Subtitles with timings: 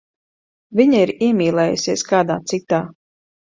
[0.79, 2.83] Viņa ir iemīlējusies kādā citā.